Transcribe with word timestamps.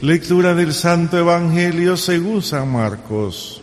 Lectura 0.00 0.54
del 0.54 0.74
Santo 0.74 1.18
Evangelio 1.18 1.96
según 1.96 2.40
San 2.40 2.70
Marcos. 2.70 3.60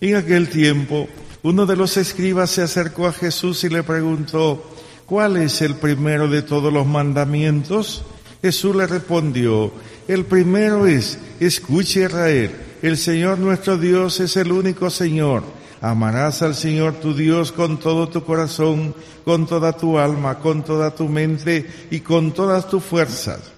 En 0.00 0.16
aquel 0.16 0.48
tiempo, 0.48 1.08
uno 1.42 1.66
de 1.66 1.76
los 1.76 1.98
escribas 1.98 2.48
se 2.52 2.62
acercó 2.62 3.06
a 3.06 3.12
Jesús 3.12 3.64
y 3.64 3.68
le 3.68 3.82
preguntó, 3.82 4.64
¿cuál 5.04 5.36
es 5.36 5.60
el 5.60 5.74
primero 5.74 6.26
de 6.26 6.40
todos 6.40 6.72
los 6.72 6.86
mandamientos? 6.86 8.02
Jesús 8.40 8.74
le 8.74 8.86
respondió, 8.86 9.72
el 10.08 10.24
primero 10.24 10.86
es, 10.86 11.18
escuche 11.38 12.04
Israel, 12.04 12.52
el 12.80 12.96
Señor 12.96 13.38
nuestro 13.40 13.76
Dios 13.76 14.20
es 14.20 14.38
el 14.38 14.50
único 14.52 14.88
Señor. 14.88 15.42
Amarás 15.82 16.40
al 16.40 16.54
Señor 16.54 16.94
tu 16.94 17.12
Dios 17.12 17.52
con 17.52 17.78
todo 17.78 18.08
tu 18.08 18.24
corazón, 18.24 18.94
con 19.22 19.46
toda 19.46 19.74
tu 19.74 19.98
alma, 19.98 20.38
con 20.38 20.64
toda 20.64 20.94
tu 20.94 21.10
mente 21.10 21.66
y 21.90 22.00
con 22.00 22.32
todas 22.32 22.70
tus 22.70 22.82
fuerzas. 22.82 23.52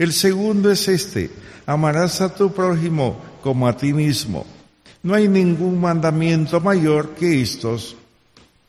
El 0.00 0.14
segundo 0.14 0.70
es 0.70 0.88
este, 0.88 1.30
amarás 1.66 2.22
a 2.22 2.34
tu 2.34 2.50
prójimo 2.54 3.20
como 3.42 3.68
a 3.68 3.76
ti 3.76 3.92
mismo. 3.92 4.46
No 5.02 5.12
hay 5.12 5.28
ningún 5.28 5.78
mandamiento 5.78 6.58
mayor 6.58 7.10
que 7.10 7.42
estos. 7.42 7.96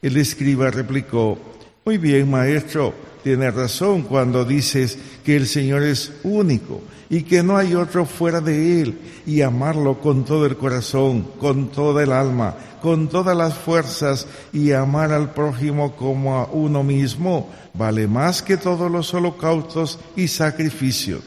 El 0.01 0.17
escriba 0.17 0.69
replicó, 0.71 1.39
muy 1.85 1.97
bien, 1.97 2.29
maestro, 2.29 2.93
tienes 3.23 3.53
razón 3.53 4.01
cuando 4.01 4.43
dices 4.43 4.97
que 5.23 5.37
el 5.37 5.47
Señor 5.47 5.83
es 5.83 6.11
único 6.23 6.81
y 7.09 7.23
que 7.23 7.41
no 7.41 7.55
hay 7.55 7.75
otro 7.75 8.05
fuera 8.05 8.41
de 8.41 8.81
Él 8.81 8.99
y 9.25 9.39
amarlo 9.39 10.01
con 10.01 10.25
todo 10.25 10.45
el 10.45 10.57
corazón, 10.57 11.29
con 11.39 11.69
toda 11.69 12.03
el 12.03 12.11
alma, 12.11 12.57
con 12.81 13.07
todas 13.07 13.37
las 13.37 13.53
fuerzas 13.53 14.27
y 14.51 14.71
amar 14.71 15.11
al 15.11 15.33
prójimo 15.33 15.95
como 15.95 16.37
a 16.37 16.45
uno 16.45 16.83
mismo 16.83 17.49
vale 17.73 18.07
más 18.07 18.41
que 18.41 18.57
todos 18.57 18.91
los 18.91 19.13
holocaustos 19.13 19.99
y 20.15 20.27
sacrificios. 20.27 21.21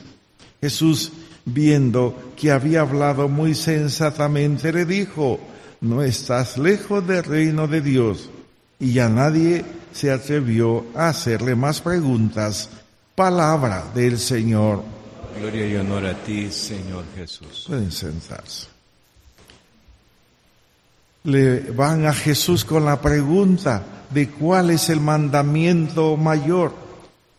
Jesús, 0.60 1.12
viendo 1.45 2.32
que 2.36 2.50
había 2.50 2.82
hablado 2.82 3.28
muy 3.28 3.54
sensatamente, 3.54 4.73
le 4.73 4.84
dijo, 4.84 5.38
no 5.80 6.02
estás 6.02 6.59
lejos 6.59 7.06
del 7.06 7.24
reino 7.24 7.66
de 7.66 7.80
Dios. 7.80 8.30
Y 8.80 8.95
ya 8.95 9.09
nadie 9.09 9.64
se 9.92 10.10
atrevió 10.10 10.86
a 10.95 11.09
hacerle 11.10 11.54
más 11.54 11.80
preguntas. 11.80 12.70
Palabra 13.14 13.84
del 13.95 14.18
Señor. 14.18 14.82
Gloria 15.38 15.66
y 15.68 15.76
honor 15.76 16.07
a 16.07 16.14
ti, 16.14 16.51
Señor 16.51 17.04
Jesús. 17.14 17.64
Pueden 17.66 17.92
sentarse. 17.92 18.73
Le 21.24 21.60
van 21.72 22.04
a 22.04 22.12
Jesús 22.12 22.66
con 22.66 22.84
la 22.84 23.00
pregunta 23.00 23.82
de 24.10 24.28
cuál 24.28 24.68
es 24.68 24.90
el 24.90 25.00
mandamiento 25.00 26.18
mayor. 26.18 26.74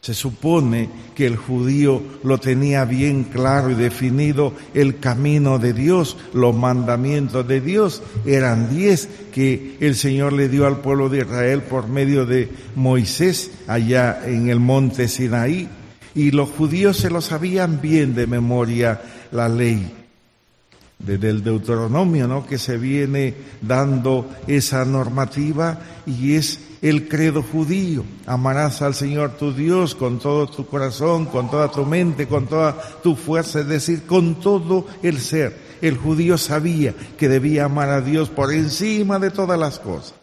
Se 0.01 0.15
supone 0.15 0.89
que 1.13 1.27
el 1.27 1.35
judío 1.35 2.01
lo 2.23 2.39
tenía 2.39 2.83
bien 2.85 3.25
claro 3.25 3.69
y 3.69 3.75
definido 3.75 4.53
el 4.73 4.99
camino 4.99 5.59
de 5.59 5.73
Dios, 5.73 6.17
los 6.33 6.55
mandamientos 6.55 7.47
de 7.47 7.61
Dios. 7.61 8.01
Eran 8.25 8.75
diez 8.75 9.07
que 9.31 9.77
el 9.79 9.93
Señor 9.95 10.33
le 10.33 10.49
dio 10.49 10.65
al 10.65 10.77
pueblo 10.77 11.07
de 11.07 11.19
Israel 11.19 11.61
por 11.61 11.87
medio 11.87 12.25
de 12.25 12.49
Moisés 12.73 13.51
allá 13.67 14.21
en 14.25 14.49
el 14.49 14.59
monte 14.59 15.07
Sinaí. 15.07 15.69
Y 16.15 16.31
los 16.31 16.49
judíos 16.49 16.97
se 16.97 17.11
lo 17.11 17.21
sabían 17.21 17.81
bien 17.81 18.15
de 18.15 18.25
memoria 18.25 18.99
la 19.31 19.47
ley. 19.47 20.04
Desde 20.97 21.29
el 21.29 21.43
Deuteronomio, 21.43 22.27
¿no? 22.27 22.45
Que 22.45 22.57
se 22.57 22.77
viene 22.77 23.33
dando 23.61 24.29
esa 24.47 24.85
normativa 24.85 25.79
y 26.05 26.35
es 26.35 26.59
el 26.81 27.07
credo 27.07 27.41
judío. 27.41 28.03
Amarás 28.27 28.81
al 28.81 28.93
Señor 28.93 29.31
tu 29.31 29.51
Dios 29.51 29.95
con 29.95 30.19
todo 30.19 30.47
tu 30.47 30.67
corazón, 30.67 31.25
con 31.25 31.49
toda 31.49 31.71
tu 31.71 31.83
mente, 31.85 32.27
con 32.27 32.45
toda 32.47 32.79
tu 33.01 33.15
fuerza, 33.15 33.61
es 33.61 33.67
decir, 33.67 34.03
con 34.03 34.35
todo 34.35 34.85
el 35.01 35.19
ser. 35.19 35.57
El 35.81 35.97
judío 35.97 36.37
sabía 36.37 36.93
que 37.17 37.27
debía 37.27 37.65
amar 37.65 37.89
a 37.89 38.01
Dios 38.01 38.29
por 38.29 38.53
encima 38.53 39.19
de 39.19 39.31
todas 39.31 39.59
las 39.59 39.79
cosas. 39.79 40.13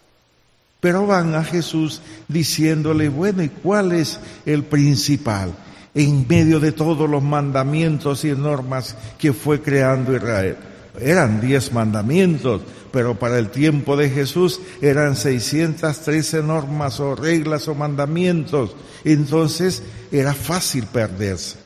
Pero 0.80 1.06
van 1.06 1.34
a 1.34 1.44
Jesús 1.44 2.00
diciéndole, 2.28 3.08
bueno, 3.08 3.42
¿y 3.42 3.48
cuál 3.48 3.92
es 3.92 4.18
el 4.46 4.64
principal? 4.64 5.52
En 5.94 6.26
medio 6.28 6.58
de 6.58 6.72
todos 6.72 7.08
los 7.08 7.22
mandamientos 7.22 8.24
y 8.24 8.32
normas 8.32 8.96
que 9.18 9.32
fue 9.32 9.60
creando 9.60 10.16
Israel. 10.16 10.56
Eran 11.00 11.40
diez 11.40 11.72
mandamientos, 11.72 12.62
pero 12.92 13.18
para 13.18 13.38
el 13.38 13.50
tiempo 13.50 13.96
de 13.96 14.10
Jesús 14.10 14.60
eran 14.80 15.16
613 15.16 16.42
normas 16.42 17.00
o 17.00 17.14
reglas 17.14 17.66
o 17.68 17.74
mandamientos. 17.74 18.76
Entonces 19.04 19.82
era 20.10 20.34
fácil 20.34 20.86
perderse. 20.86 21.56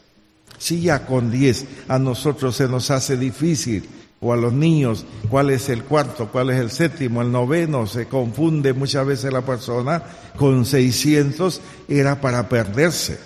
Si 0.59 0.81
ya 0.81 1.05
con 1.05 1.31
10 1.31 1.67
a 1.89 1.99
nosotros 1.99 2.57
se 2.57 2.69
nos 2.69 2.91
hace 2.91 3.17
difícil, 3.17 3.89
o 4.21 4.33
a 4.33 4.37
los 4.37 4.53
niños, 4.53 5.05
cuál 5.29 5.51
es 5.51 5.69
el 5.69 5.85
cuarto, 5.85 6.29
cuál 6.33 6.51
es 6.51 6.59
el 6.59 6.71
séptimo, 6.71 7.21
el 7.21 7.31
noveno, 7.31 7.87
se 7.87 8.07
confunde 8.07 8.73
muchas 8.73 9.07
veces 9.07 9.33
la 9.33 9.43
persona, 9.43 10.03
con 10.37 10.65
600 10.65 11.61
era 11.89 12.21
para 12.21 12.49
perderse. 12.49 13.19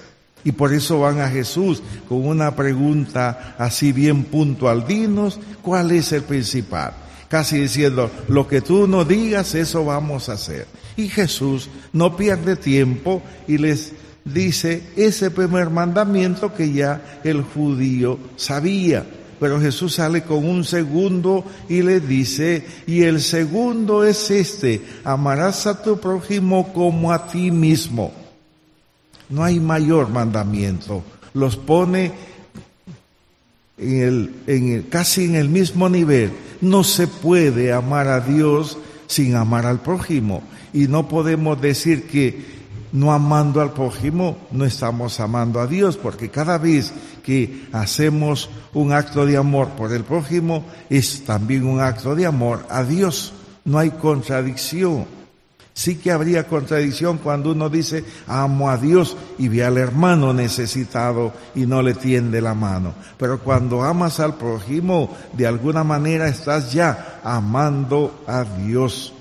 Y 0.45 0.53
por 0.53 0.73
eso 0.73 1.01
van 1.01 1.21
a 1.21 1.29
Jesús 1.29 1.83
con 2.09 2.27
una 2.27 2.57
pregunta 2.57 3.55
así 3.59 3.93
bien 3.93 4.25
puntual. 4.25 4.87
Dinos 4.87 5.39
cuál 5.63 5.91
es 5.93 6.13
el 6.13 6.23
principal. 6.23 6.93
Casi 7.29 7.61
diciendo, 7.61 8.11
lo 8.29 8.49
que 8.49 8.61
tú 8.61 8.89
no 8.89 9.05
digas, 9.05 9.55
eso 9.55 9.85
vamos 9.85 10.29
a 10.29 10.33
hacer. 10.33 10.67
Y 10.97 11.09
Jesús 11.09 11.69
no 11.93 12.17
pierde 12.17 12.57
tiempo 12.57 13.23
y 13.47 13.59
les 13.59 13.93
dice 14.25 14.83
ese 14.97 15.31
primer 15.31 15.71
mandamiento 15.71 16.53
que 16.53 16.73
ya 16.73 17.21
el 17.23 17.43
judío 17.43 18.19
sabía. 18.37 19.07
Pero 19.39 19.59
Jesús 19.59 19.95
sale 19.95 20.23
con 20.23 20.45
un 20.45 20.65
segundo 20.65 21.45
y 21.69 21.83
le 21.83 22.01
dice, 22.01 22.67
y 22.87 23.03
el 23.05 23.23
segundo 23.23 24.05
es 24.05 24.31
este, 24.31 24.83
amarás 25.03 25.67
a 25.67 25.83
tu 25.83 25.99
prójimo 25.99 26.73
como 26.75 27.11
a 27.11 27.27
ti 27.29 27.51
mismo. 27.51 28.13
No 29.31 29.45
hay 29.45 29.61
mayor 29.61 30.11
mandamiento. 30.11 31.03
Los 31.33 31.57
pone 31.57 32.13
en 33.79 34.01
el, 34.03 34.35
en 34.47 34.73
el, 34.73 34.89
casi 34.89 35.25
en 35.25 35.37
el 35.37 35.49
mismo 35.49 35.89
nivel. 35.89 36.33
No 36.61 36.85
se 36.85 37.07
puede 37.07 37.73
amar 37.73 38.09
a 38.09 38.21
Dios 38.21 38.77
sin 39.07 39.35
amar 39.35 39.67
al 39.67 39.81
prójimo. 39.81 40.43
Y 40.73 40.89
no 40.89 41.09
podemos 41.09 41.61
decir 41.61 42.07
que 42.07 42.61
no 42.93 43.13
amando 43.13 43.61
al 43.61 43.73
prójimo 43.73 44.37
no 44.51 44.65
estamos 44.65 45.21
amando 45.21 45.61
a 45.61 45.67
Dios, 45.67 45.97
porque 45.97 46.29
cada 46.29 46.59
vez 46.59 46.93
que 47.25 47.69
hacemos 47.73 48.51
un 48.75 48.93
acto 48.93 49.27
de 49.27 49.37
amor 49.37 49.69
por 49.71 49.93
el 49.93 50.05
prójimo 50.05 50.65
es 50.89 51.25
también 51.25 51.65
un 51.65 51.81
acto 51.81 52.15
de 52.15 52.27
amor 52.27 52.67
a 52.69 52.83
Dios. 52.83 53.33
No 53.65 53.79
hay 53.79 53.91
contradicción. 53.91 55.07
Sí 55.81 55.97
que 55.97 56.13
habría 56.13 56.47
contradicción 56.47 57.17
cuando 57.17 57.53
uno 57.53 57.71
dice 57.71 58.05
amo 58.27 58.69
a 58.69 58.77
Dios 58.77 59.17
y 59.39 59.49
ve 59.49 59.65
al 59.65 59.79
hermano 59.79 60.35
necesitado 60.35 61.33
y 61.55 61.65
no 61.65 61.81
le 61.81 61.95
tiende 61.95 62.43
la 62.43 62.53
mano. 62.53 62.93
Pero 63.17 63.39
cuando 63.39 63.83
amas 63.83 64.21
al 64.21 64.35
prójimo, 64.35 65.17
de 65.33 65.47
alguna 65.47 65.83
manera 65.83 66.29
estás 66.29 66.71
ya 66.75 67.23
amando 67.25 68.23
a 68.27 68.45
Dios. 68.45 69.15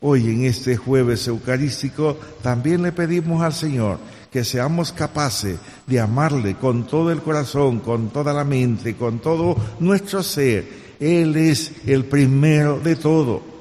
Hoy 0.00 0.30
en 0.30 0.44
este 0.46 0.78
jueves 0.78 1.28
eucarístico 1.28 2.16
también 2.40 2.80
le 2.80 2.92
pedimos 2.92 3.42
al 3.42 3.52
Señor 3.52 3.98
que 4.32 4.44
seamos 4.44 4.90
capaces 4.90 5.58
de 5.86 6.00
amarle 6.00 6.54
con 6.54 6.86
todo 6.86 7.12
el 7.12 7.20
corazón, 7.20 7.80
con 7.80 8.08
toda 8.08 8.32
la 8.32 8.44
mente, 8.44 8.96
con 8.96 9.18
todo 9.18 9.54
nuestro 9.80 10.22
ser. 10.22 10.66
Él 10.98 11.36
es 11.36 11.72
el 11.86 12.06
primero 12.06 12.80
de 12.80 12.96
todo 12.96 13.57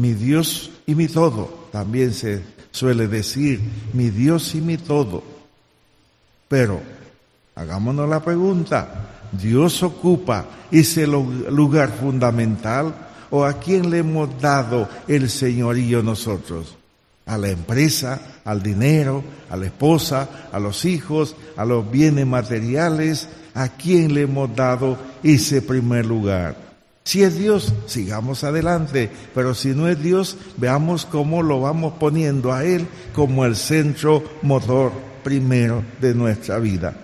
mi 0.00 0.14
Dios 0.14 0.70
y 0.86 0.94
mi 0.94 1.08
todo. 1.08 1.68
También 1.70 2.14
se 2.14 2.42
suele 2.70 3.06
decir 3.06 3.60
mi 3.92 4.08
Dios 4.08 4.54
y 4.54 4.62
mi 4.62 4.78
todo. 4.78 5.22
Pero 6.48 6.80
hagámonos 7.54 8.08
la 8.08 8.24
pregunta, 8.24 9.28
¿Dios 9.30 9.82
ocupa 9.82 10.46
ese 10.70 11.06
lugar 11.06 11.90
fundamental 11.90 12.94
o 13.28 13.44
a 13.44 13.60
quién 13.60 13.90
le 13.90 13.98
hemos 13.98 14.40
dado 14.40 14.88
el 15.06 15.28
señorío 15.28 16.02
nosotros? 16.02 16.76
A 17.26 17.36
la 17.36 17.50
empresa, 17.50 18.40
al 18.44 18.62
dinero, 18.62 19.22
a 19.50 19.56
la 19.56 19.66
esposa, 19.66 20.48
a 20.50 20.58
los 20.58 20.86
hijos, 20.86 21.36
a 21.56 21.66
los 21.66 21.88
bienes 21.88 22.26
materiales, 22.26 23.28
¿a 23.54 23.68
quién 23.68 24.14
le 24.14 24.22
hemos 24.22 24.56
dado 24.56 24.96
ese 25.22 25.60
primer 25.60 26.06
lugar? 26.06 26.69
Si 27.10 27.24
es 27.24 27.36
Dios, 27.36 27.74
sigamos 27.86 28.44
adelante, 28.44 29.10
pero 29.34 29.52
si 29.52 29.70
no 29.70 29.88
es 29.88 30.00
Dios, 30.00 30.36
veamos 30.58 31.06
cómo 31.06 31.42
lo 31.42 31.60
vamos 31.60 31.94
poniendo 31.98 32.52
a 32.52 32.64
Él 32.64 32.86
como 33.12 33.44
el 33.44 33.56
centro 33.56 34.22
motor 34.42 34.92
primero 35.24 35.82
de 36.00 36.14
nuestra 36.14 36.60
vida. 36.60 36.94